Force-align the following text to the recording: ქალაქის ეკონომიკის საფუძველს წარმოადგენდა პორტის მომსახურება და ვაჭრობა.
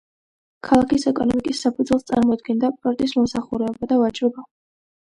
ქალაქის 0.67 1.05
ეკონომიკის 1.11 1.61
საფუძველს 1.67 2.09
წარმოადგენდა 2.09 2.73
პორტის 2.81 3.17
მომსახურება 3.21 3.93
და 3.95 4.03
ვაჭრობა. 4.07 4.51